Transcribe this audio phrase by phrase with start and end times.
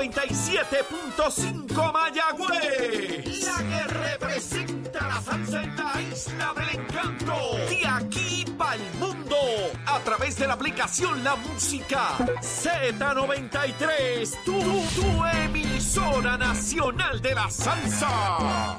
[0.00, 3.44] Z97.5 Mayagüez.
[3.44, 7.36] La que representa la salsa en la isla del encanto.
[7.68, 9.36] De aquí para el mundo.
[9.84, 12.16] A través de la aplicación La Música.
[12.40, 14.42] Z93.
[14.42, 18.78] Tu, tu emisora nacional de la salsa.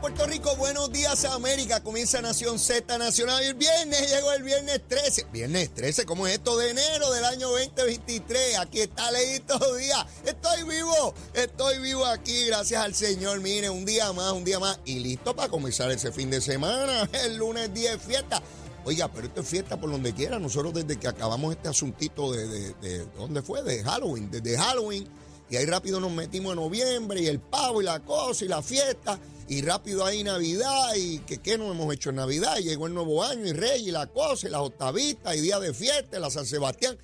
[0.00, 1.82] Puerto Rico, buenos días América.
[1.82, 3.42] Comienza Nación Z Nacional.
[3.42, 5.26] Y el viernes llegó el viernes 13.
[5.32, 6.56] Viernes 13, ¿cómo es esto?
[6.56, 8.58] De enero del año 2023.
[8.58, 10.06] Aquí está Leito Díaz.
[10.24, 13.40] Estoy vivo, estoy vivo aquí, gracias al Señor.
[13.40, 14.78] Mire, un día más, un día más.
[14.84, 17.08] Y listo para comenzar ese fin de semana.
[17.24, 18.42] El lunes 10 fiesta.
[18.84, 20.38] Oiga, pero esto es fiesta por donde quiera.
[20.38, 23.62] Nosotros desde que acabamos este asuntito de, de, de ¿dónde fue?
[23.62, 24.30] De Halloween.
[24.30, 25.08] Desde Halloween.
[25.48, 28.62] Y ahí rápido nos metimos en noviembre y el pavo y la cosa y la
[28.62, 29.18] fiesta.
[29.48, 32.56] Y rápido ahí Navidad y que qué no hemos hecho en Navidad.
[32.58, 35.72] Llegó el nuevo año y Rey y la cosa y las octavistas y día de
[35.72, 36.98] fiesta la San Sebastián.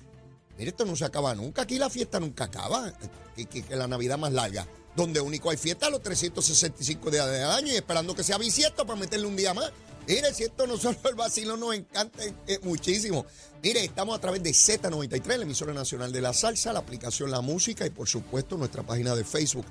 [0.57, 1.61] Mire, esto no se acaba nunca.
[1.61, 2.93] Aquí la fiesta nunca acaba.
[3.35, 4.67] Que, que- la Navidad más larga.
[4.95, 8.99] Donde único hay fiesta los 365 días del año y esperando que sea bisiesto para
[8.99, 9.71] meterle un día más.
[10.05, 13.25] Mire, si esto no solo el vacilo nos encanta eh, muchísimo.
[13.63, 17.39] Mire, estamos a través de Z93, la emisora nacional de la salsa, la aplicación La
[17.39, 19.65] Música y por supuesto nuestra página de Facebook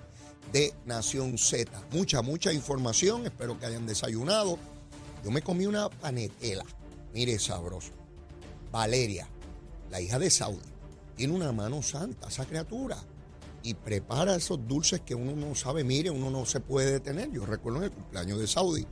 [0.53, 1.71] de Nación Z.
[1.93, 3.27] Mucha, mucha información.
[3.27, 4.59] Espero que hayan desayunado.
[5.25, 6.65] Yo me comí una panetela.
[7.15, 7.93] Mire, sabroso.
[8.71, 9.29] Valeria,
[9.91, 10.61] la hija de Saudi,
[11.17, 12.97] tiene una mano santa, esa criatura.
[13.63, 17.31] Y prepara esos dulces que uno no sabe, mire, uno no se puede detener.
[17.31, 18.87] Yo recuerdo en el cumpleaños de Saudi,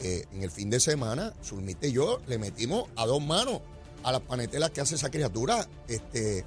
[0.00, 3.60] eh, en el fin de semana, Zulmita y yo le metimos a dos manos
[4.02, 5.68] a las panetelas que hace esa criatura.
[5.86, 6.44] Este,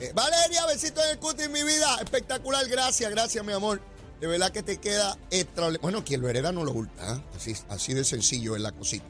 [0.00, 1.96] eh, Valeria, besito en el cutis, mi vida.
[2.00, 3.80] Espectacular, gracias, gracias, mi amor.
[4.20, 5.80] De verdad que te queda extraordinario.
[5.82, 7.16] Bueno, quien lo hereda no lo hurta.
[7.16, 7.22] ¿eh?
[7.36, 9.06] Así, así de sencillo es la cosita.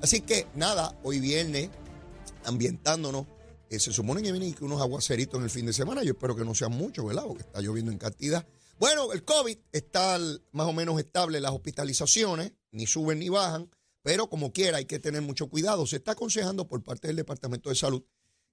[0.00, 1.70] Así que nada, hoy viernes,
[2.44, 3.26] ambientándonos.
[3.68, 6.02] eh, se supone que vienen unos aguaceritos en el fin de semana.
[6.02, 7.24] Yo espero que no sean muchos, ¿verdad?
[7.26, 8.46] Porque está lloviendo en cantidad.
[8.78, 10.18] Bueno, el COVID está
[10.52, 13.70] más o menos estable, las hospitalizaciones ni suben ni bajan,
[14.02, 15.86] pero como quiera hay que tener mucho cuidado.
[15.86, 18.04] Se está aconsejando por parte del Departamento de Salud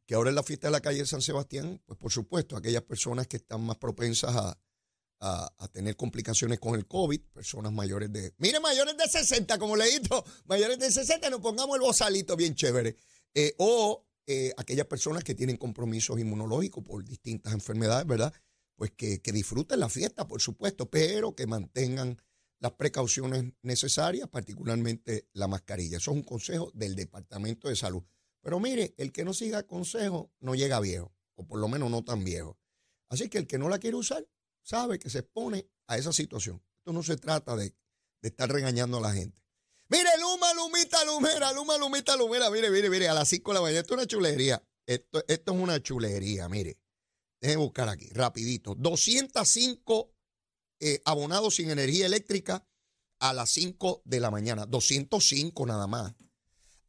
[0.06, 3.28] que ahora en la fiesta de la calle San Sebastián, pues por supuesto, aquellas personas
[3.28, 4.58] que están más propensas a,
[5.20, 8.34] a, tener complicaciones con el COVID, personas mayores de...
[8.38, 12.56] Mire, mayores de 60, como le digo, mayores de 60, nos pongamos el bozalito bien
[12.56, 12.98] chévere.
[13.34, 18.34] Eh, o eh, aquellas personas que tienen compromisos inmunológicos por distintas enfermedades, ¿verdad?
[18.76, 22.18] Pues que, que disfruten la fiesta, por supuesto, pero que mantengan
[22.60, 25.98] las precauciones necesarias, particularmente la mascarilla.
[25.98, 28.04] Eso es un consejo del Departamento de Salud.
[28.42, 32.04] Pero mire, el que no siga consejo no llega viejo, o por lo menos no
[32.04, 32.58] tan viejo.
[33.10, 34.28] Así que el que no la quiere usar
[34.64, 36.62] sabe que se expone a esa situación.
[36.78, 37.76] Esto no se trata de,
[38.22, 39.44] de estar regañando a la gente.
[39.90, 42.50] Mire, Luma, Lumita, Lumera, Luma, Lumita, Lumera.
[42.50, 43.80] Mire, mire, mire, a las 5 de la mañana.
[43.82, 44.64] Esto es una chulería.
[44.86, 46.80] Esto, esto es una chulería, mire.
[47.40, 48.74] Déjenme buscar aquí, rapidito.
[48.76, 50.14] 205
[50.80, 52.66] eh, abonados sin energía eléctrica
[53.20, 54.66] a las 5 de la mañana.
[54.66, 56.14] 205 nada más.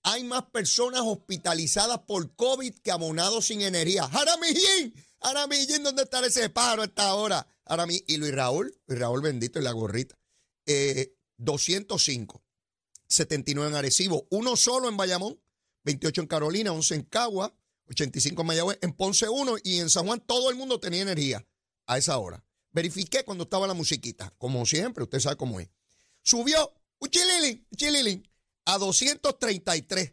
[0.03, 4.09] Hay más personas hospitalizadas por COVID que abonados sin energía.
[4.09, 7.47] Jaramillín, Jaramillín, ¿dónde está ese pájaro a esta hora?
[7.67, 8.05] Jaramillín.
[8.07, 10.19] Y Luis Raúl, Luis Raúl bendito y la gorrita.
[10.67, 12.45] Eh, 205,
[13.09, 15.41] 79 en Arecibo, uno solo en Bayamón,
[15.84, 17.55] 28 en Carolina, 11 en Cagua,
[17.89, 21.47] 85 en Mayagüez, en Ponce 1 y en San Juan todo el mundo tenía energía
[21.87, 22.45] a esa hora.
[22.73, 25.69] Verifiqué cuando estaba la musiquita, como siempre, usted sabe cómo es.
[26.23, 28.29] Subió un chililín, un chililín,
[28.65, 30.13] a 233.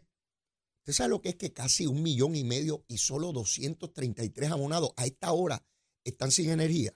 [0.82, 4.90] ¿Usted sabe lo que es que casi un millón y medio y solo 233 abonados
[4.96, 5.64] a esta hora
[6.02, 6.92] están sin energía?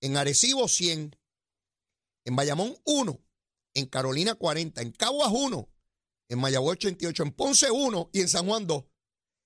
[0.00, 1.14] En Arecibo 100,
[2.24, 3.20] en Bayamón 1,
[3.74, 5.68] en Carolina 40, en Caguas 1,
[6.30, 8.84] en Mayagüez 88, en Ponce 1 y en San Juan 2.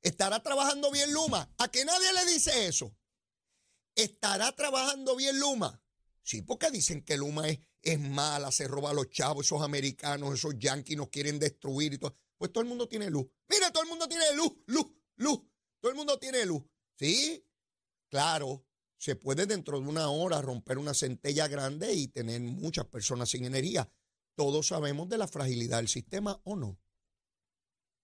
[0.03, 1.53] ¿Estará trabajando bien Luma?
[1.59, 2.97] ¿A que nadie le dice eso?
[3.97, 5.83] ¿Estará trabajando bien Luma?
[6.23, 10.33] Sí, porque dicen que Luma es, es mala, se roba a los chavos, esos americanos,
[10.33, 12.17] esos yanquis nos quieren destruir y todo.
[12.39, 13.27] Pues todo el mundo tiene luz.
[13.49, 14.87] Mire, todo el mundo tiene luz, luz,
[15.17, 15.41] luz.
[15.81, 16.63] Todo el mundo tiene luz.
[16.97, 17.45] Sí,
[18.09, 18.65] claro,
[18.97, 23.45] se puede dentro de una hora romper una centella grande y tener muchas personas sin
[23.45, 23.91] energía.
[24.35, 26.81] Todos sabemos de la fragilidad del sistema o no.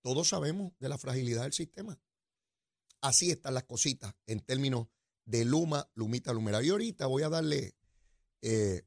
[0.03, 1.99] Todos sabemos de la fragilidad del sistema.
[3.00, 4.88] Así están las cositas en términos
[5.25, 6.62] de Luma, Lumita, Lumera.
[6.62, 7.76] Y ahorita voy a darle
[8.43, 8.83] eh,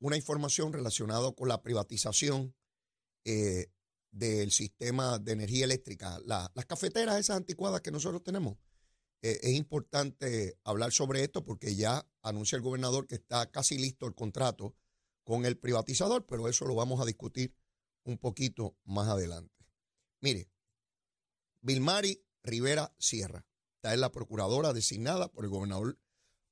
[0.00, 2.54] una información relacionada con la privatización
[3.24, 3.70] eh,
[4.18, 6.18] del sistema de energía eléctrica.
[6.24, 8.56] La- las cafeteras esas anticuadas que nosotros tenemos.
[9.22, 14.06] Eh, es importante hablar sobre esto porque ya anuncia el gobernador que está casi listo
[14.06, 14.76] el contrato
[15.24, 17.54] con el privatizador, pero eso lo vamos a discutir
[18.04, 19.54] un poquito más adelante.
[20.20, 20.50] Mire,
[21.60, 23.44] Vilmari Rivera Sierra.
[23.76, 25.98] Esta es la procuradora designada por el gobernador,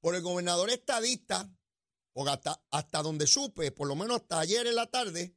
[0.00, 1.50] por el gobernador estadista,
[2.12, 5.34] porque hasta, hasta donde supe, por lo menos hasta ayer en la tarde,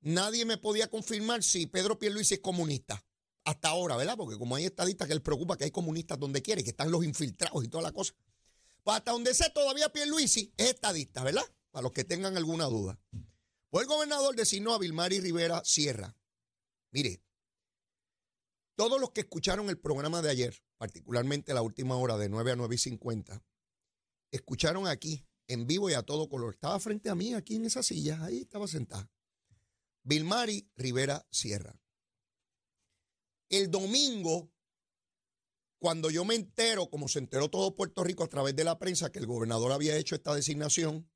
[0.00, 3.04] nadie me podía confirmar si Pedro Pierluisi es comunista.
[3.44, 4.16] Hasta ahora, ¿verdad?
[4.16, 7.04] Porque como hay estadistas que él preocupa que hay comunistas donde quiere, que están los
[7.04, 8.14] infiltrados y toda la cosa.
[8.82, 11.44] Pues hasta donde sé todavía Pierluisi es estadista, ¿verdad?
[11.70, 13.00] Para los que tengan alguna duda.
[13.70, 16.16] Pues el gobernador designó a Vilmari Rivera Sierra.
[16.90, 17.22] Mire,
[18.74, 22.56] todos los que escucharon el programa de ayer, particularmente la última hora de 9 a
[22.56, 23.42] 9 y 50,
[24.30, 26.54] escucharon aquí, en vivo y a todo color.
[26.54, 29.10] Estaba frente a mí, aquí en esa silla, ahí estaba sentada.
[30.02, 31.78] Vilmari Rivera Sierra.
[33.48, 34.52] El domingo,
[35.78, 39.10] cuando yo me entero, como se enteró todo Puerto Rico a través de la prensa,
[39.10, 41.10] que el gobernador había hecho esta designación,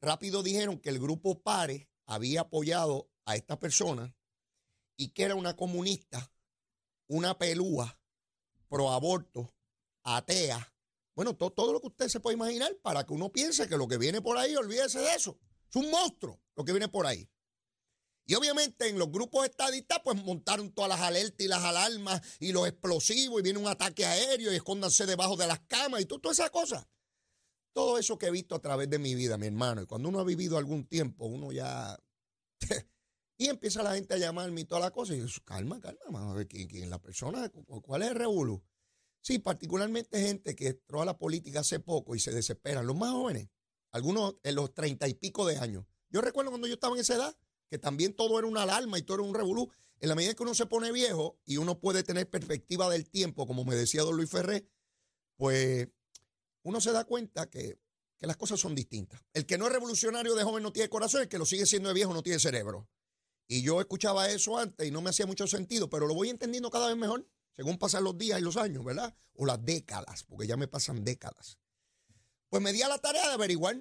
[0.00, 4.14] rápido dijeron que el grupo PARE había apoyado a esta persona
[4.96, 6.32] y que era una comunista,
[7.08, 7.98] una pelúa,
[8.68, 9.54] pro aborto,
[10.02, 10.72] atea.
[11.14, 13.98] Bueno, todo, lo que usted se puede imaginar para que uno piense que lo que
[13.98, 15.38] viene por ahí, olvídese de eso.
[15.68, 17.28] Es un monstruo lo que viene por ahí.
[18.32, 22.52] Y obviamente en los grupos estadistas, pues montaron todas las alertas y las alarmas y
[22.52, 26.18] los explosivos y viene un ataque aéreo y escóndanse debajo de las camas y todo,
[26.18, 26.88] toda esa cosa.
[27.74, 29.82] Todo eso que he visto a través de mi vida, mi hermano.
[29.82, 31.94] Y cuando uno ha vivido algún tiempo, uno ya.
[33.36, 35.14] y empieza la gente a llamarme y toda la cosa.
[35.14, 37.50] Y yo, calma, calma, vamos a ver quién, es la persona,
[37.82, 38.64] cuál es el revolú.
[39.20, 42.86] Sí, particularmente gente que entró a la política hace poco y se desesperan.
[42.86, 43.50] Los más jóvenes,
[43.90, 45.84] algunos en los treinta y pico de años.
[46.08, 47.36] Yo recuerdo cuando yo estaba en esa edad,
[47.72, 49.72] que también todo era una alarma y todo era un revolú.
[49.98, 53.46] En la medida que uno se pone viejo y uno puede tener perspectiva del tiempo,
[53.46, 54.68] como me decía don Luis Ferré,
[55.38, 55.88] pues
[56.64, 57.78] uno se da cuenta que,
[58.20, 59.22] las cosas son distintas.
[59.32, 61.88] El que no es revolucionario de joven no tiene corazón, el que lo sigue siendo
[61.88, 62.90] de viejo no tiene cerebro.
[63.48, 66.70] Y yo escuchaba eso antes y no me hacía mucho sentido, pero lo voy entendiendo
[66.70, 67.26] cada vez mejor,
[67.56, 69.16] según pasan los días y los años, ¿verdad?
[69.32, 71.58] O las décadas, porque ya me pasan décadas.
[72.50, 73.80] Pues me di a la tarea de averiguar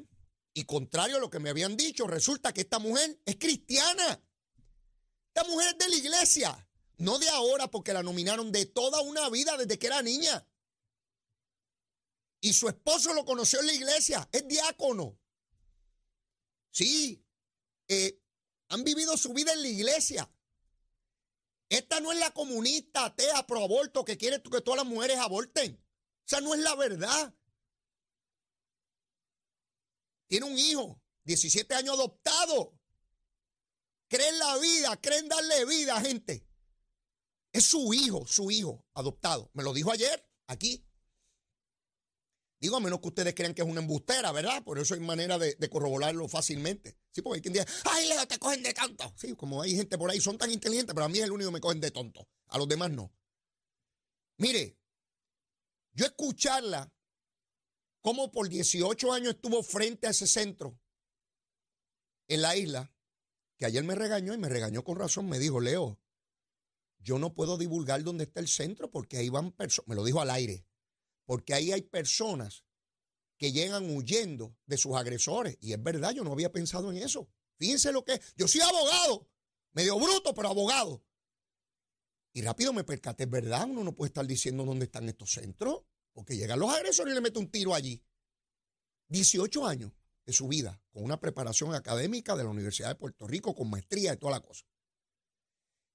[0.53, 4.21] y contrario a lo que me habían dicho, resulta que esta mujer es cristiana.
[5.33, 6.69] Esta mujer es de la iglesia.
[6.97, 10.45] No de ahora porque la nominaron de toda una vida desde que era niña.
[12.41, 14.27] Y su esposo lo conoció en la iglesia.
[14.31, 15.17] Es diácono.
[16.71, 17.23] Sí.
[17.87, 18.19] Eh,
[18.69, 20.29] han vivido su vida en la iglesia.
[21.69, 25.75] Esta no es la comunista atea pro aborto que quiere que todas las mujeres aborten.
[25.75, 27.33] O sea, no es la verdad.
[30.31, 32.79] Tiene un hijo, 17 años adoptado.
[34.07, 36.47] Creen la vida, creen darle vida, gente.
[37.51, 39.51] Es su hijo, su hijo adoptado.
[39.53, 40.87] Me lo dijo ayer, aquí.
[42.61, 44.63] Digo, a menos que ustedes crean que es una embustera, ¿verdad?
[44.63, 46.97] Por eso hay manera de, corroborarlo fácilmente.
[47.11, 49.13] Sí, porque hay quien dice, ay, Leo, te cogen de tonto.
[49.17, 51.49] Sí, como hay gente por ahí, son tan inteligentes, pero a mí es el único
[51.49, 52.25] que me cogen de tonto.
[52.47, 53.13] A los demás no.
[54.37, 54.79] Mire,
[55.91, 56.89] yo escucharla
[58.01, 60.79] cómo por 18 años estuvo frente a ese centro
[62.27, 62.93] en la isla,
[63.57, 65.99] que ayer me regañó y me regañó con razón, me dijo, Leo,
[66.99, 70.21] yo no puedo divulgar dónde está el centro porque ahí van personas, me lo dijo
[70.21, 70.65] al aire,
[71.25, 72.65] porque ahí hay personas
[73.37, 75.57] que llegan huyendo de sus agresores.
[75.61, 77.27] Y es verdad, yo no había pensado en eso.
[77.57, 78.35] Fíjense lo que es.
[78.35, 79.27] Yo soy abogado,
[79.73, 81.03] medio bruto, pero abogado.
[82.33, 85.81] Y rápido me percaté, es verdad, uno no puede estar diciendo dónde están estos centros.
[86.13, 88.03] Porque llegan los agresores y le meten un tiro allí.
[89.07, 89.91] 18 años
[90.25, 94.13] de su vida, con una preparación académica de la Universidad de Puerto Rico, con maestría
[94.13, 94.65] y toda la cosa.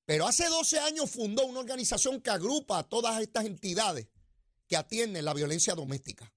[0.05, 4.09] Pero hace 12 años fundó una organización que agrupa a todas estas entidades
[4.69, 6.33] que atienden la violencia doméstica.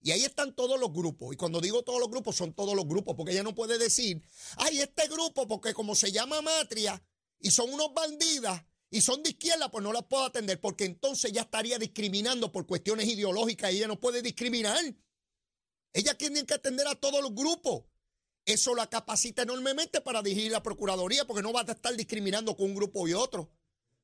[0.00, 1.32] Y ahí están todos los grupos.
[1.32, 4.22] Y cuando digo todos los grupos, son todos los grupos, porque ella no puede decir,
[4.56, 7.02] ay, este grupo, porque como se llama Matria
[7.38, 11.32] y son unos bandidas, y son de izquierda, pues no las puedo atender, porque entonces
[11.32, 14.84] ya estaría discriminando por cuestiones ideológicas y ella no puede discriminar.
[15.94, 17.84] Ella tiene que atender a todos los grupos.
[18.44, 22.66] Eso la capacita enormemente para dirigir la Procuraduría, porque no va a estar discriminando con
[22.66, 23.50] un grupo y otro.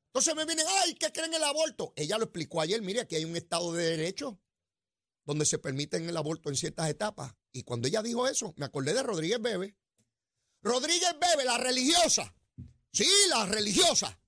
[0.07, 1.93] Entonces me vienen, ay, ¿qué creen el aborto?
[1.95, 4.41] Ella lo explicó ayer, mire, aquí hay un Estado de Derecho
[5.23, 7.35] donde se permiten el aborto en ciertas etapas.
[7.51, 9.77] Y cuando ella dijo eso, me acordé de Rodríguez Bebe.
[10.63, 12.35] Rodríguez Bebe, la religiosa.
[12.91, 14.19] Sí, la religiosa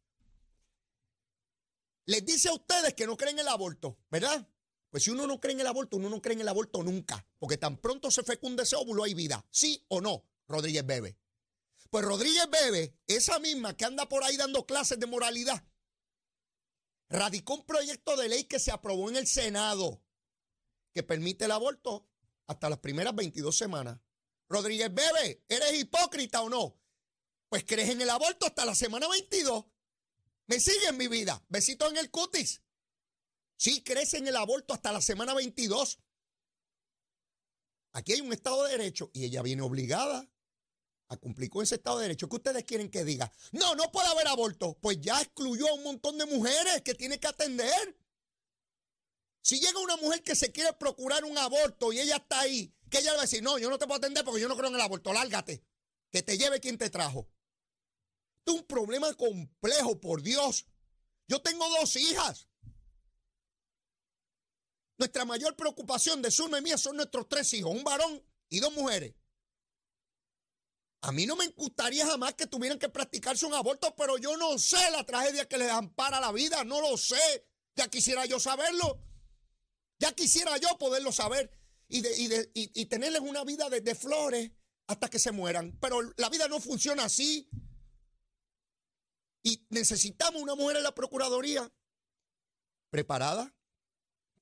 [2.06, 4.48] les dice a ustedes que no creen en el aborto, ¿verdad?
[4.90, 7.26] Pues si uno no cree en el aborto, uno no cree en el aborto nunca,
[7.40, 10.26] porque tan pronto se fecunde ese óvulo hay vida, ¿sí o no?
[10.48, 11.18] Rodríguez Bebe.
[11.90, 15.64] Pues Rodríguez Bebe, esa misma que anda por ahí dando clases de moralidad,
[17.10, 20.04] radicó un proyecto de ley que se aprobó en el Senado
[20.94, 22.08] que permite el aborto
[22.48, 24.00] hasta las primeras 22 semanas.
[24.50, 26.78] Rodríguez Bebe, ¿eres hipócrita o no?
[27.50, 29.66] Pues crees en el aborto hasta la semana 22.
[30.52, 31.42] Me sigue en mi vida.
[31.48, 32.62] Besito en el cutis.
[33.56, 35.98] Sí, crecen el aborto hasta la semana 22.
[37.94, 40.30] Aquí hay un Estado de Derecho y ella viene obligada
[41.08, 42.28] a cumplir con ese Estado de Derecho.
[42.28, 43.32] ¿Qué ustedes quieren que diga?
[43.54, 44.78] No, no puede haber aborto.
[44.82, 47.98] Pues ya excluyó a un montón de mujeres que tiene que atender.
[49.42, 52.98] Si llega una mujer que se quiere procurar un aborto y ella está ahí, que
[52.98, 54.68] ella le va a decir, no, yo no te puedo atender porque yo no creo
[54.68, 55.64] en el aborto, lárgate,
[56.10, 57.30] que te lleve quien te trajo.
[58.46, 60.66] Un problema complejo, por Dios.
[61.28, 62.48] Yo tengo dos hijas.
[64.98, 68.74] Nuestra mayor preocupación de Zulma y mía son nuestros tres hijos, un varón y dos
[68.74, 69.16] mujeres.
[71.02, 74.60] A mí no me gustaría jamás que tuvieran que practicarse un aborto, pero yo no
[74.60, 77.48] sé la tragedia que les ampara la vida, no lo sé.
[77.76, 79.02] Ya quisiera yo saberlo.
[79.98, 81.52] Ya quisiera yo poderlo saber
[81.88, 82.04] y,
[82.54, 84.52] y, tenerles una vida de, flores
[84.88, 85.78] hasta que se mueran.
[85.80, 87.50] Pero la vida no funciona así.
[89.44, 91.72] Y necesitamos una mujer en la Procuraduría
[92.90, 93.56] preparada,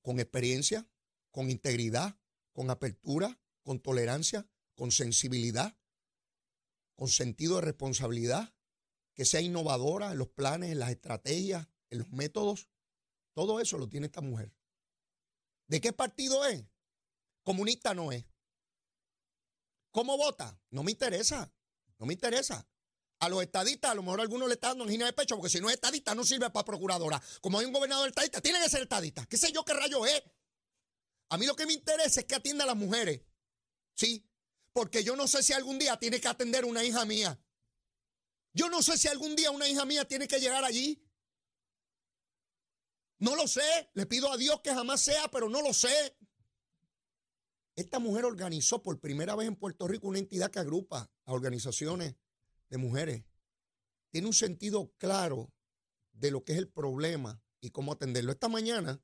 [0.02, 0.88] con experiencia,
[1.30, 2.18] con integridad,
[2.52, 5.76] con apertura, con tolerancia, con sensibilidad,
[6.96, 8.54] con sentido de responsabilidad,
[9.14, 12.68] que sea innovadora en los planes, en las estrategias, en los métodos.
[13.34, 14.52] Todo eso lo tiene esta mujer.
[15.66, 16.64] ¿De qué partido es?
[17.42, 18.24] Comunista no es.
[19.90, 20.60] ¿Cómo vota?
[20.70, 21.52] No me interesa.
[21.98, 22.69] No me interesa.
[23.20, 25.60] A los estadistas, a lo mejor algunos le están dando angina de pecho, porque si
[25.60, 27.22] no es estadista, no sirve para procuradora.
[27.42, 29.26] Como hay un gobernador estadista, tiene que ser estadista.
[29.26, 30.22] ¿Qué sé yo qué rayo es?
[31.28, 33.20] A mí lo que me interesa es que atienda a las mujeres.
[33.94, 34.26] Sí.
[34.72, 37.38] Porque yo no sé si algún día tiene que atender una hija mía.
[38.52, 41.06] Yo no sé si algún día una hija mía tiene que llegar allí.
[43.18, 43.90] No lo sé.
[43.94, 46.16] Le pido a Dios que jamás sea, pero no lo sé.
[47.76, 52.14] Esta mujer organizó por primera vez en Puerto Rico una entidad que agrupa a organizaciones
[52.70, 53.24] de mujeres.
[54.10, 55.52] Tiene un sentido claro
[56.12, 58.32] de lo que es el problema y cómo atenderlo.
[58.32, 59.02] Esta mañana,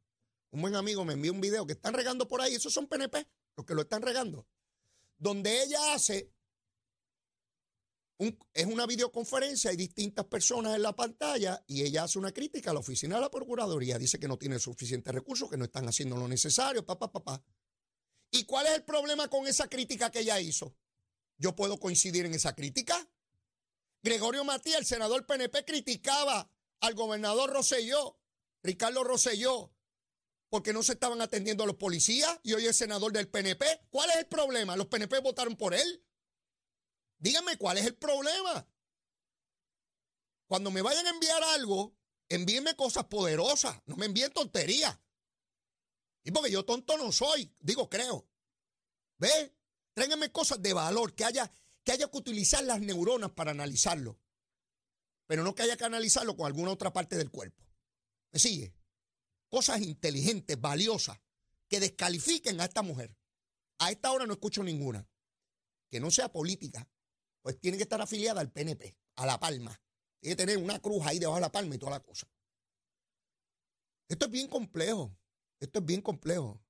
[0.50, 2.54] un buen amigo me envió un video que están regando por ahí.
[2.54, 4.46] Esos son PNP, los que lo están regando.
[5.18, 6.32] Donde ella hace
[8.18, 12.75] es una videoconferencia, hay distintas personas en la pantalla y ella hace una crítica a
[12.75, 13.99] la oficina de la Procuraduría.
[13.99, 17.44] Dice que no tiene suficientes recursos, que no están haciendo lo necesario, papá, papá.
[18.30, 20.75] ¿Y cuál es el problema con esa crítica que ella hizo?
[21.37, 23.06] Yo puedo coincidir en esa crítica.
[24.07, 26.49] Gregorio Matías, el senador PNP, criticaba
[26.79, 28.21] al gobernador Roselló,
[28.63, 29.75] Ricardo Roselló,
[30.49, 33.67] porque no se estaban atendiendo a los policías y hoy es senador del PNP.
[33.91, 34.77] ¿Cuál es el problema?
[34.77, 36.07] ¿Los PNP votaron por él?
[37.19, 38.69] Díganme cuál es el problema.
[40.47, 41.97] Cuando me vayan a enviar algo,
[42.29, 44.97] envíenme cosas poderosas, no me envíen tonterías.
[46.23, 48.29] Y porque yo tonto no soy, digo creo.
[49.19, 49.53] ¿Ve?
[49.95, 51.51] Tráiganme cosas de valor, que haya,
[51.87, 54.19] que haya que utilizar las neuronas para analizarlo.
[55.26, 57.64] Pero no que haya que analizarlo con alguna otra parte del cuerpo.
[58.33, 58.75] ¿Me sigue?
[59.49, 61.16] Cosas inteligentes, valiosas,
[61.69, 63.16] que descalifiquen a esta mujer.
[63.78, 65.09] A esta hora no escucho ninguna.
[65.88, 66.88] Que no sea política,
[67.40, 69.81] pues tiene que estar afiliada al PNP, a La Palma.
[70.19, 72.28] Tiene que tener una cruz ahí debajo de La Palma y toda la cosa.
[74.09, 75.16] Esto es bien complejo.
[75.61, 76.61] Esto es bien complejo.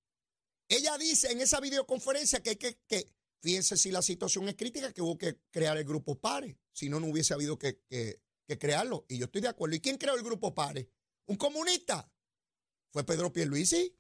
[0.69, 3.16] Ella dice en esa videoconferencia que hay que, que
[3.47, 6.59] fíjense si la situación es crítica, que hubo que crear el grupo PARE.
[6.73, 9.07] Si no, no hubiese habido que, que, que crearlo.
[9.09, 9.77] Y yo estoy de acuerdo.
[9.77, 10.91] ¿Y quién creó el grupo PARE?
[11.27, 12.11] ¿Un comunista?
[12.91, 13.97] ¿Fue Pedro Pierluisi?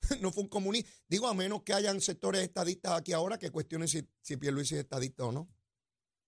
[0.22, 0.90] no fue un comunista.
[1.06, 4.80] Digo, a menos que hayan sectores estadistas aquí ahora que cuestionen si, si Pierluisi es
[4.80, 5.50] estadista o no.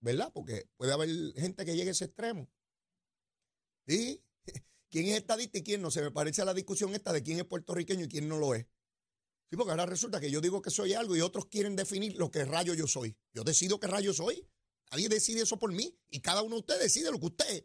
[0.01, 0.31] ¿verdad?
[0.35, 2.51] Porque puede haber gente que llegue a ese extremo.
[3.87, 4.23] ¿Sí?
[4.91, 5.91] ¿Quién es estadista y quién no?
[5.91, 8.55] Se me parece a la discusión esta de quién es puertorriqueño y quién no lo
[8.55, 8.67] es.
[9.51, 12.31] Sí, porque ahora resulta que yo digo que soy algo y otros quieren definir lo
[12.31, 13.17] que rayo yo soy.
[13.35, 14.47] Yo decido qué rayo soy.
[14.93, 17.65] Nadie decide eso por mí y cada uno de ustedes decide lo que usted es.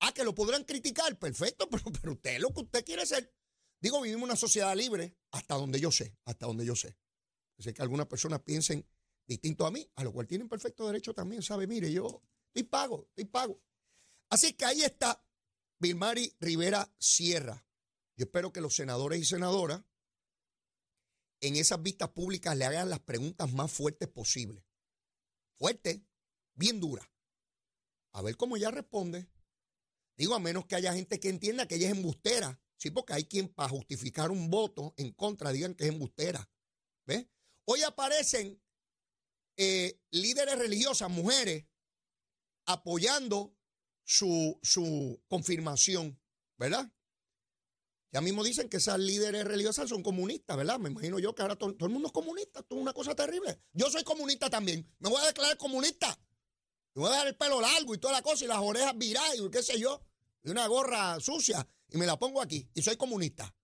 [0.00, 3.30] Ah, que lo podrán criticar, perfecto, pero, pero usted es lo que usted quiere ser.
[3.78, 6.96] Digo, vivimos una sociedad libre hasta donde yo sé, hasta donde yo sé.
[7.58, 8.86] Sé que algunas personas piensen
[9.26, 11.66] distinto a mí, a lo cual tienen perfecto derecho también, ¿sabe?
[11.66, 13.60] Mire, yo estoy pago, estoy pago.
[14.30, 15.22] Así que ahí está
[15.78, 17.66] Vilmari Rivera Sierra.
[18.16, 19.84] Yo espero que los senadores y senadoras
[21.40, 24.64] en esas vistas públicas le hagan las preguntas más fuertes posibles.
[25.56, 26.00] Fuertes,
[26.54, 27.08] bien duras.
[28.12, 29.28] A ver cómo ella responde.
[30.16, 32.60] Digo, a menos que haya gente que entienda que ella es embustera.
[32.76, 36.48] Sí, porque hay quien para justificar un voto en contra digan que es embustera.
[37.06, 37.26] ¿Ves?
[37.64, 38.62] Hoy aparecen
[39.56, 41.66] eh, líderes religiosas, mujeres,
[42.66, 43.56] apoyando
[44.04, 46.20] su, su confirmación,
[46.56, 46.92] ¿verdad?
[48.10, 50.78] Ya mismo dicen que esas líderes religiosas son comunistas, ¿verdad?
[50.78, 52.60] Me imagino yo que ahora todo, el mundo es comunista.
[52.60, 53.60] Esto es una cosa terrible.
[53.72, 54.90] Yo soy comunista también.
[54.98, 56.18] Me voy a declarar comunista.
[56.94, 59.36] Me voy a dar el pelo largo y toda la cosa y las orejas viradas
[59.38, 60.02] y qué sé yo.
[60.42, 62.68] Y una gorra sucia y me la pongo aquí.
[62.74, 63.54] Y soy comunista.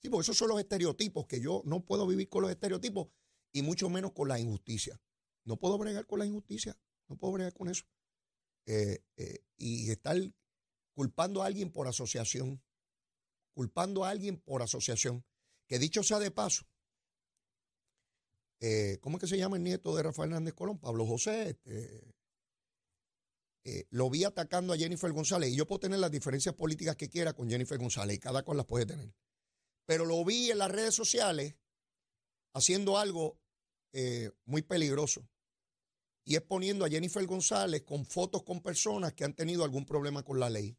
[0.00, 3.08] Sí, porque esos son los estereotipos, que yo no puedo vivir con los estereotipos
[3.52, 5.00] y mucho menos con la injusticia.
[5.44, 6.76] No puedo bregar con la injusticia,
[7.08, 7.84] no puedo bregar con eso.
[8.66, 10.16] Eh, eh, y estar
[10.94, 12.60] culpando a alguien por asociación,
[13.52, 15.24] culpando a alguien por asociación,
[15.68, 16.64] que dicho sea de paso,
[18.60, 20.78] eh, ¿cómo es que se llama el nieto de Rafael Hernández Colón?
[20.78, 22.14] Pablo José, este,
[23.90, 27.32] lo vi atacando a Jennifer González y yo puedo tener las diferencias políticas que quiera
[27.32, 29.14] con Jennifer González y cada cual las puede tener.
[29.86, 31.56] Pero lo vi en las redes sociales
[32.54, 33.38] haciendo algo
[34.46, 35.28] muy peligroso
[36.24, 40.22] y es poniendo a Jennifer González con fotos con personas que han tenido algún problema
[40.22, 40.78] con la ley.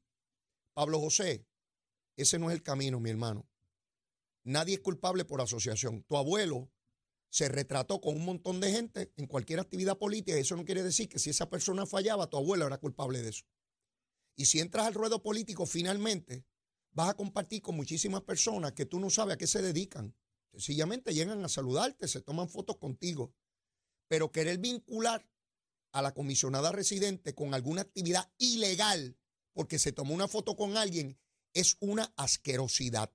[0.74, 1.46] Pablo José,
[2.16, 3.48] ese no es el camino, mi hermano.
[4.44, 6.04] Nadie es culpable por asociación.
[6.04, 6.70] Tu abuelo
[7.30, 11.10] se retrató con un montón de gente en cualquier actividad política eso no quiere decir
[11.10, 13.46] que si esa persona fallaba, tu abuelo era culpable de eso.
[14.36, 16.46] Y si entras al ruedo político, finalmente
[16.92, 20.16] vas a compartir con muchísimas personas que tú no sabes a qué se dedican.
[20.52, 23.34] Sencillamente llegan a saludarte, se toman fotos contigo.
[24.08, 25.28] Pero querer vincular
[25.92, 29.18] a la comisionada residente con alguna actividad ilegal
[29.54, 31.18] porque se tomó una foto con alguien
[31.54, 33.12] es una asquerosidad.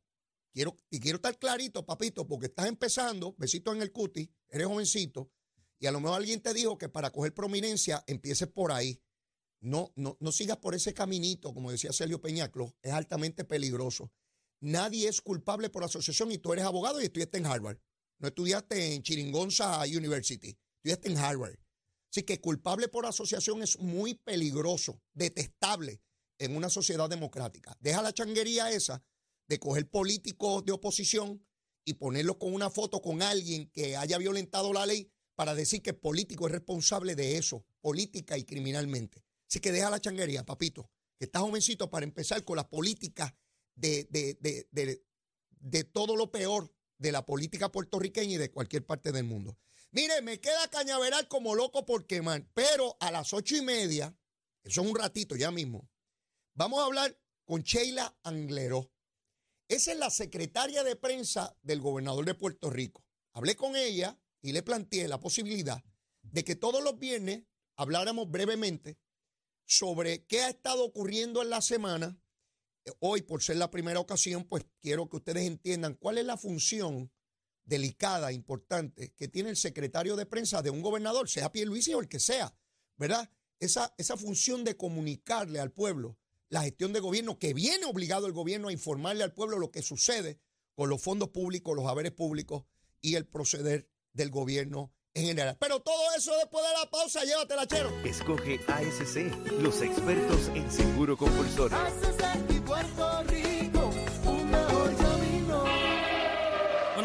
[0.52, 5.30] Quiero, y quiero estar clarito, papito, porque estás empezando, besito en el cuti, eres jovencito,
[5.78, 9.00] y a lo mejor alguien te dijo que para coger prominencia empieces por ahí.
[9.61, 14.12] No, no, no sigas por ese caminito, como decía Sergio Peñaclo, es altamente peligroso.
[14.61, 17.78] Nadie es culpable por asociación y tú eres abogado y estudiaste en Harvard.
[18.18, 21.59] No estudiaste en Chiringonza University, estudiaste en Harvard.
[22.11, 26.00] Así que culpable por asociación es muy peligroso, detestable
[26.38, 27.76] en una sociedad democrática.
[27.80, 29.02] Deja la changuería esa
[29.49, 31.45] de coger políticos de oposición
[31.85, 35.90] y ponerlos con una foto con alguien que haya violentado la ley para decir que
[35.90, 39.25] el político es responsable de eso, política y criminalmente.
[39.49, 43.35] Así que deja la changuería, papito, que estás jovencito para empezar con la política
[43.75, 44.37] de, de,
[44.71, 45.02] de,
[45.50, 49.57] de todo lo peor de la política puertorriqueña y de cualquier parte del mundo.
[49.90, 54.14] Mire, me queda cañaveral como loco por quemar, pero a las ocho y media,
[54.62, 55.88] eso es un ratito ya mismo,
[56.59, 58.92] vamos a hablar con Sheila Angleró.
[59.68, 63.05] Esa es la secretaria de prensa del gobernador de Puerto Rico.
[63.33, 65.81] Hablé con ella y le planteé la posibilidad
[66.23, 67.44] de que todos los viernes
[67.77, 68.99] habláramos brevemente
[69.66, 72.21] sobre qué ha estado ocurriendo en la semana.
[72.99, 77.12] Hoy, por ser la primera ocasión, pues quiero que ustedes entiendan cuál es la función
[77.62, 82.09] delicada, importante, que tiene el secretario de prensa de un gobernador, sea Pierluisi o el
[82.09, 82.53] que sea,
[82.97, 83.31] ¿verdad?
[83.61, 88.32] Esa, esa función de comunicarle al pueblo la gestión de gobierno, que viene obligado el
[88.32, 90.40] gobierno a informarle al pueblo lo que sucede
[90.74, 92.64] con los fondos públicos, los haberes públicos
[93.00, 95.56] y el proceder del gobierno en general.
[95.61, 97.90] Pero todo eso después de la pausa, llévatela, chero.
[98.04, 101.76] Escoge ASC, los expertos en seguro compulsorio.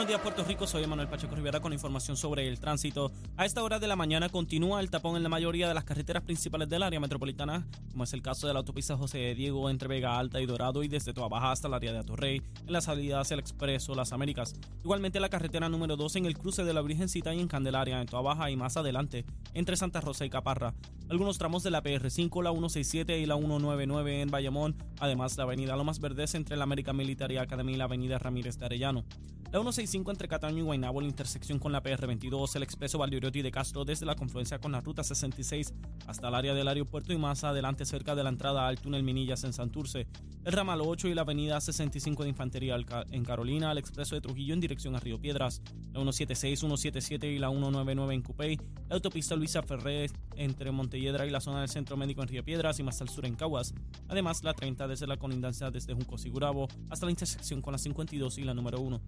[0.03, 0.67] Buenos días, Puerto Rico.
[0.67, 3.09] Soy Manuel Pacheco Rivera con información sobre el tránsito.
[3.37, 6.23] A esta hora de la mañana continúa el tapón en la mayoría de las carreteras
[6.23, 10.19] principales del área metropolitana, como es el caso de la autopista José Diego entre Vega
[10.19, 13.21] Alta y Dorado y desde Toa Baja hasta el área de Atorrey, en la salida
[13.21, 14.55] hacia el Expreso Las Américas.
[14.83, 18.07] Igualmente la carretera número 2 en el cruce de la Virgencita y en Candelaria, en
[18.07, 20.73] Toa Baja y más adelante, entre Santa Rosa y Caparra.
[21.09, 25.77] Algunos tramos de la PR5, la 167 y la 199 en Bayamón, además la avenida
[25.77, 29.05] Lomas Verdes entre la América Military Academy y la avenida Ramírez de Arellano.
[29.53, 29.59] La
[29.93, 33.85] 165 entre Cataño y Guaynabo, la intersección con la PR22, el expreso Valdoriotti de Castro
[33.85, 35.71] desde la confluencia con la ruta 66
[36.07, 39.43] hasta el área del aeropuerto y más adelante cerca de la entrada al túnel Minillas
[39.43, 40.07] en Santurce,
[40.45, 42.75] el ramal 8 y la avenida 65 de Infantería
[43.11, 47.37] en Carolina, el expreso de Trujillo en dirección a Río Piedras, la 176, 177 y
[47.37, 48.57] la 199 en Cupey,
[48.89, 52.79] la autopista Luisa Ferré entre Montelledra y la zona del Centro Médico en Río Piedras
[52.79, 53.75] y más al sur en Caguas,
[54.07, 58.39] además la 30 desde la colindancia desde Junco Sigurabo hasta la intersección con la 52
[58.39, 58.99] y la número 1.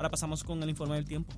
[0.00, 1.32] Ahora pasamos con el informe del tiempo.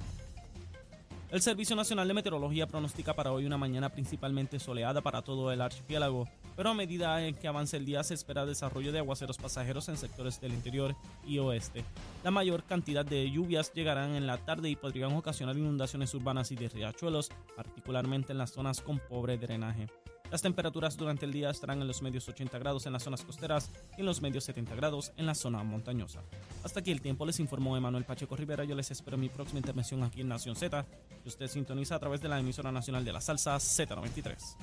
[1.31, 5.63] El Servicio Nacional de Meteorología pronostica para hoy una mañana principalmente soleada para todo el
[5.63, 9.89] archipiélago, pero a medida en que avance el día se espera desarrollo de aguaceros pasajeros
[9.89, 10.95] en sectores del interior
[11.27, 11.87] y oeste.
[12.23, 16.57] La mayor cantidad de lluvias llegarán en la tarde y podrían ocasionar inundaciones urbanas y
[16.57, 19.89] de riachuelos, particularmente en las zonas con pobre drenaje.
[20.33, 23.71] Las temperaturas durante el día estarán en los medios 80 grados en las zonas costeras
[23.99, 26.23] y en los medios 70 grados en la zona montañosa.
[26.65, 28.65] Hasta aquí el tiempo, les informó Emanuel Pacheco Rivera.
[28.65, 30.87] Yo les espero mi próxima intervención aquí en Nación Z,
[31.23, 34.57] que usted sintoniza a través de la emisora nacional de la salsa Z93.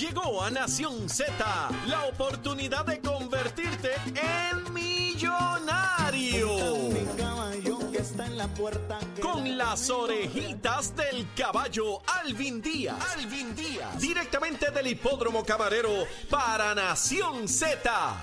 [0.00, 1.32] Llegó a Nación Z
[1.86, 6.48] la oportunidad de convertirte en millonario
[9.20, 12.96] con las orejitas del caballo Alvin Díaz.
[13.16, 14.00] Alvin Díaz.
[14.00, 15.90] Directamente del hipódromo camarero
[16.28, 18.20] para Nación Z.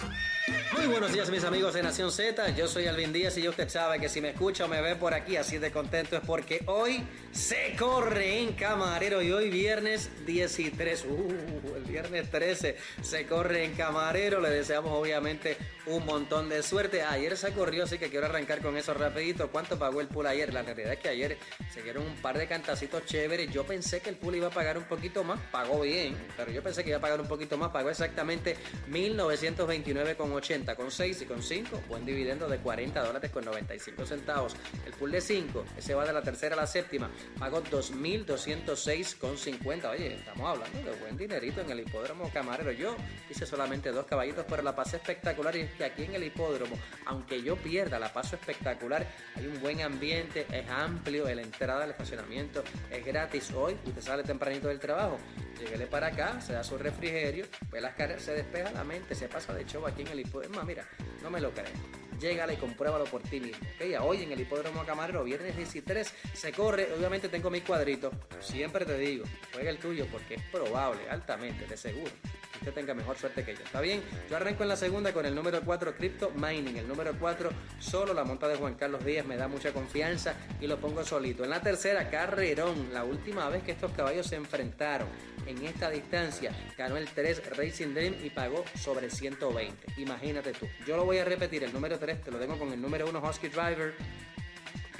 [0.72, 4.00] Muy buenos días mis amigos de Nación Z, yo soy Alvin Díaz y usted sabe
[4.00, 7.04] que si me escucha o me ve por aquí así de contento es porque hoy
[7.32, 13.74] se corre en Camarero y hoy viernes 13, uh, el viernes 13 se corre en
[13.74, 15.58] Camarero, le deseamos obviamente
[15.90, 17.02] un montón de suerte.
[17.02, 19.50] Ayer se corrió, así que quiero arrancar con eso rapidito.
[19.50, 20.54] ¿Cuánto pagó el pool ayer?
[20.54, 21.38] La realidad es que ayer
[21.74, 23.52] se dieron un par de cantacitos chéveres.
[23.52, 26.62] Yo pensé que el pool iba a pagar un poquito más, pagó bien, pero yo
[26.62, 28.56] pensé que iba a pagar un poquito más, pagó exactamente
[28.90, 34.56] 1929,80 con 6 y con 5, buen dividendo de 40 dólares con 95 centavos.
[34.86, 39.90] El pool de 5, ese va de la tercera a la séptima, pagó 2.206,50.
[39.90, 42.72] Oye, estamos hablando de buen dinerito en el hipódromo camarero.
[42.72, 42.96] Yo
[43.30, 46.78] hice solamente dos caballitos, pero la pasé espectacular y es que aquí en el hipódromo,
[47.06, 49.08] aunque yo pierda, la paso espectacular.
[49.36, 53.78] Hay un buen ambiente, es amplio, la entrada al estacionamiento es gratis hoy.
[53.86, 55.18] Usted sale tempranito del trabajo,
[55.60, 59.28] Lléguele para acá, se da su refrigerio, pues las caras se despeja la mente, se
[59.28, 60.49] pasa de show aquí en el hipódromo.
[60.66, 60.84] Mira,
[61.22, 61.72] no me lo crees.
[62.20, 63.66] Llégale y compruébalo por ti mismo.
[63.76, 63.96] ¿okay?
[63.96, 66.90] Hoy en el hipódromo Camarero, viernes 13, se corre.
[66.98, 68.14] Obviamente tengo mis cuadritos.
[68.42, 72.12] Siempre te digo, juega el tuyo porque es probable, altamente, de seguro,
[72.56, 73.62] usted tenga mejor suerte que yo.
[73.64, 74.02] ¿Está bien?
[74.30, 76.78] Yo arranco en la segunda con el número 4, Crypto Mining.
[76.78, 80.68] El número 4, solo la monta de Juan Carlos Díaz me da mucha confianza y
[80.68, 81.44] lo pongo solito.
[81.44, 82.90] En la tercera, Carrerón.
[82.92, 85.08] La última vez que estos caballos se enfrentaron
[85.50, 86.52] en esta distancia.
[86.78, 90.00] Ganó el 3 Racing Dream y pagó sobre 120.
[90.02, 90.68] Imagínate tú.
[90.86, 93.20] Yo lo voy a repetir, el número 3 te lo tengo con el número 1
[93.20, 93.96] Husky Driver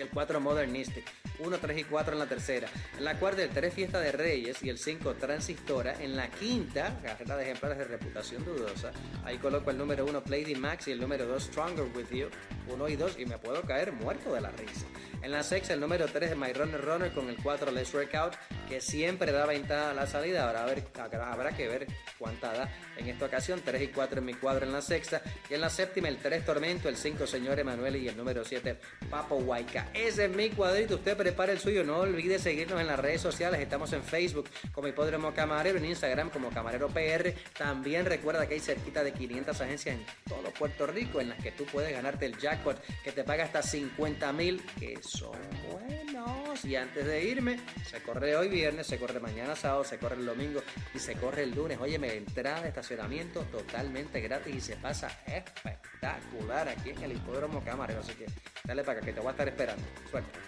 [0.02, 1.06] el 4 Modernistic,
[1.40, 2.68] 1, 3 y 4 en la tercera.
[2.98, 6.02] En la cuarta, el 3 Fiesta de Reyes y el 5 Transistora.
[6.02, 8.92] En la quinta, carrera de ejemplares de reputación dudosa.
[9.24, 12.30] Ahí coloco el número 1 Play Max y el número 2 Stronger With You,
[12.68, 14.86] 1 y 2 y me puedo caer muerto de la risa.
[15.22, 18.36] En la sexta, el número 3 My Runner Runner con el 4 Let's Workout,
[18.70, 20.48] que siempre da ventaja a la salida.
[20.48, 20.88] Ahora a ver,
[21.22, 23.62] habrá que ver cuánta da en esta ocasión.
[23.64, 25.22] 3 y 4 en mi cuadro en la sexta.
[25.50, 28.80] Y en la séptima, el 3 Tormento, el 5 Señor Emanuel y el número 7
[29.10, 29.89] Papo Huayca.
[29.94, 30.96] Ese es mi cuadrito.
[30.96, 31.84] Usted prepare el suyo.
[31.84, 33.60] No olvide seguirnos en las redes sociales.
[33.60, 37.34] Estamos en Facebook como Hipódromo Camarero, en Instagram como Camarero PR.
[37.58, 41.52] También recuerda que hay cerquita de 500 agencias en todo Puerto Rico en las que
[41.52, 45.38] tú puedes ganarte el jackpot que te paga hasta 50 mil, que son
[45.70, 46.66] buenos.
[46.66, 50.26] Y antes de irme, se corre hoy viernes, se corre mañana sábado, se corre el
[50.26, 50.62] domingo
[50.94, 51.78] y se corre el lunes.
[51.80, 58.02] Oye, me entrada estacionamiento totalmente gratis y se pasa espectacular aquí en el Hipódromo Camarero.
[58.02, 58.26] Así que
[58.64, 59.79] dale para acá que te voy a estar esperando
[60.10, 60.40] suelta.